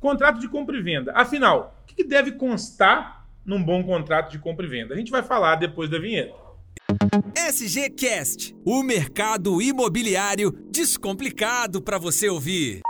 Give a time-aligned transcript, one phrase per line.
[0.00, 1.12] Contrato de compra e venda.
[1.14, 4.94] Afinal, o que deve constar num bom contrato de compra e venda?
[4.94, 6.34] A gente vai falar depois da vinheta.
[7.36, 12.80] SGCast, o mercado imobiliário descomplicado para você ouvir.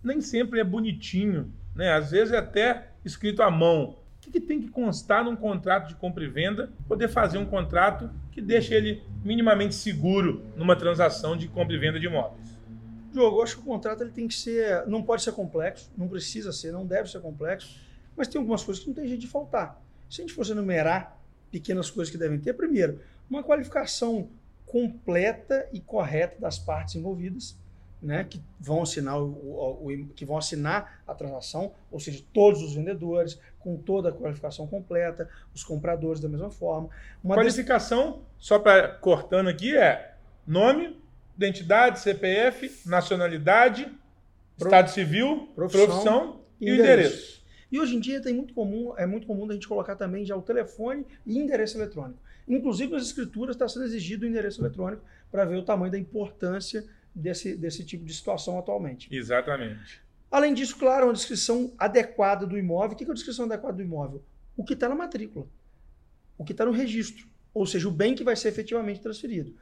[0.00, 1.92] Nem sempre é bonitinho, né?
[1.92, 3.98] Às vezes é até escrito à mão.
[4.24, 6.72] O que, tem que constar num contrato de compra e venda?
[6.86, 11.98] Poder fazer um contrato que deixe ele minimamente seguro numa transação de compra e venda
[11.98, 12.55] de imóveis.
[13.16, 16.06] Diogo, eu acho que o contrato ele tem que ser, não pode ser complexo, não
[16.06, 17.80] precisa ser, não deve ser complexo,
[18.14, 19.80] mas tem algumas coisas que não tem jeito de faltar.
[20.10, 21.18] Se a gente fosse enumerar
[21.50, 24.28] pequenas coisas que devem ter, primeiro, uma qualificação
[24.66, 27.56] completa e correta das partes envolvidas,
[28.02, 32.62] né, que vão assinar o, o, o, que vão assinar a transação, ou seja, todos
[32.62, 36.90] os vendedores com toda a qualificação completa, os compradores da mesma forma.
[37.24, 38.20] Uma qualificação, des...
[38.38, 40.14] só para cortando aqui, é
[40.46, 40.96] nome,
[41.36, 43.88] identidade, CPF, nacionalidade,
[44.56, 44.68] Pro...
[44.68, 46.82] estado civil, profissão, profissão e endereço.
[46.92, 47.46] endereço.
[47.70, 50.36] E hoje em dia tem muito comum, é muito comum a gente colocar também já
[50.36, 52.18] o telefone e endereço eletrônico.
[52.48, 56.84] Inclusive nas escrituras está sendo exigido o endereço eletrônico para ver o tamanho da importância
[57.14, 59.08] desse, desse tipo de situação atualmente.
[59.14, 60.00] Exatamente.
[60.30, 62.92] Além disso, claro, uma descrição adequada do imóvel.
[62.92, 64.22] O que é a descrição adequada do imóvel?
[64.56, 65.46] O que está na matrícula,
[66.38, 69.54] o que está no registro, ou seja, o bem que vai ser efetivamente transferido.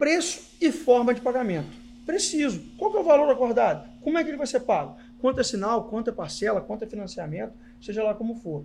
[0.00, 1.68] Preço e forma de pagamento.
[2.06, 2.64] Preciso.
[2.78, 3.86] Qual é o valor acordado?
[4.00, 4.96] Como é que ele vai ser pago?
[5.20, 8.64] Quanto é sinal, quanto é parcela, quanto é financiamento, seja lá como for.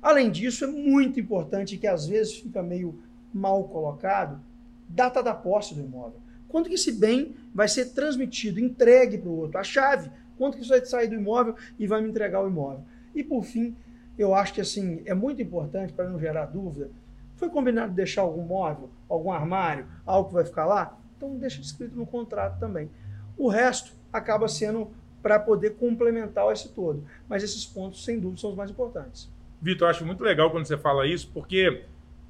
[0.00, 3.00] Além disso, é muito importante que às vezes fica meio
[3.34, 4.40] mal colocado,
[4.88, 6.20] data da posse do imóvel.
[6.46, 9.58] Quanto que esse bem vai ser transmitido, entregue para o outro?
[9.58, 10.08] A chave.
[10.38, 12.84] Quanto que isso vai sair do imóvel e vai me entregar o imóvel?
[13.12, 13.74] E por fim,
[14.16, 16.92] eu acho que assim é muito importante para não gerar dúvida.
[17.34, 20.98] Foi combinado deixar algum móvel, algum armário, algo que vai ficar lá?
[21.16, 22.90] Então deixa escrito no contrato também.
[23.36, 24.90] O resto acaba sendo
[25.22, 27.04] para poder complementar esse todo.
[27.28, 29.30] Mas esses pontos, sem dúvida, são os mais importantes.
[29.60, 31.82] Vitor, acho muito legal quando você fala isso, porque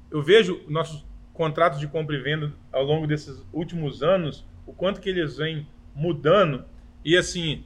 [0.09, 4.99] eu vejo nossos contratos de compra e venda ao longo desses últimos anos, o quanto
[4.99, 6.65] que eles vêm mudando.
[7.05, 7.63] E assim,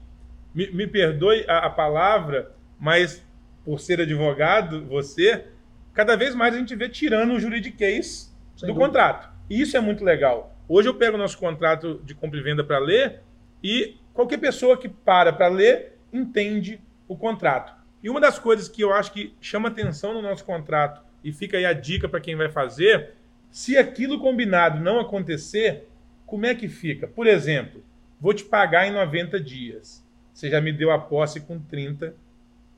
[0.54, 3.26] me, me perdoe a, a, palavra, mas
[3.64, 5.46] por ser advogado, você,
[5.94, 8.86] cada vez mais a gente vê tirando o juridiquês Sem do dúvida.
[8.86, 9.30] contrato.
[9.50, 10.56] E isso é muito legal.
[10.68, 13.22] Hoje eu pego o nosso contrato de compra e venda para ler
[13.64, 17.74] e qualquer pessoa que para para ler entende o contrato.
[18.04, 21.58] E uma das coisas que eu acho que chama atenção no nosso contrato, e fica
[21.58, 23.14] aí a dica para quem vai fazer,
[23.52, 25.88] se aquilo combinado não acontecer,
[26.26, 27.08] como é que fica?
[27.08, 27.84] Por exemplo,
[28.20, 30.04] vou te pagar em 90 dias.
[30.34, 32.16] Você já me deu a posse com 30.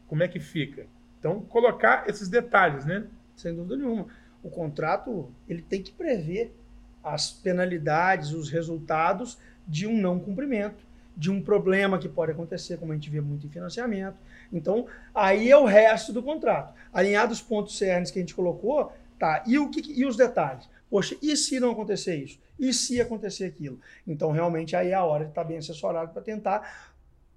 [0.07, 0.87] Como é que fica?
[1.19, 3.05] Então, colocar esses detalhes, né?
[3.35, 4.07] Sem dúvida nenhuma.
[4.43, 6.53] O contrato ele tem que prever
[7.03, 9.37] as penalidades, os resultados
[9.67, 13.45] de um não cumprimento de um problema que pode acontecer, como a gente vê muito
[13.45, 14.17] em financiamento.
[14.51, 16.73] Então, aí é o resto do contrato.
[16.91, 19.43] Alinhado os pontos cernes que a gente colocou, tá?
[19.45, 20.67] E, o que, e os detalhes?
[20.89, 22.39] Poxa, e se não acontecer isso?
[22.59, 23.79] E se acontecer aquilo?
[24.07, 26.93] Então, realmente, aí é a hora de estar bem assessorado para tentar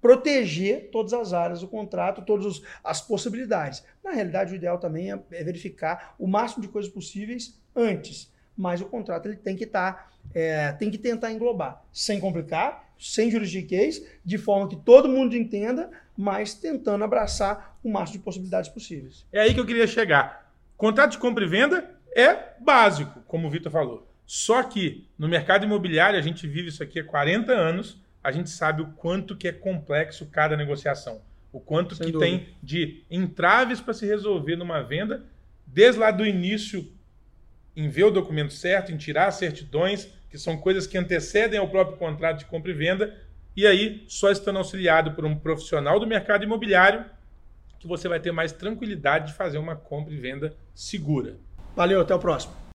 [0.06, 3.82] proteger todas as áreas do contrato, todas as possibilidades.
[4.04, 8.80] Na realidade, o ideal também é, é verificar o máximo de coisas possíveis antes, mas
[8.80, 13.32] o contrato ele tem que estar, tá, é, tem que tentar englobar, sem complicar, sem
[13.32, 19.26] juridiquês, de forma que todo mundo entenda, mas tentando abraçar o máximo de possibilidades possíveis.
[19.32, 20.54] É aí que eu queria chegar.
[20.76, 24.08] Contrato de compra e venda é básico, como o Vitor falou.
[24.24, 28.50] Só que no mercado imobiliário, a gente vive isso aqui há 40 anos, a gente
[28.50, 31.22] sabe o quanto que é complexo cada negociação.
[31.52, 32.28] O quanto Sem que dúvida.
[32.28, 35.22] tem de entraves para se resolver numa venda,
[35.64, 36.92] desde lá do início,
[37.76, 41.68] em ver o documento certo, em tirar as certidões, que são coisas que antecedem ao
[41.68, 43.16] próprio contrato de compra e venda,
[43.54, 47.04] e aí só estando auxiliado por um profissional do mercado imobiliário
[47.78, 51.36] que você vai ter mais tranquilidade de fazer uma compra e venda segura.
[51.76, 52.56] Valeu, até o próximo.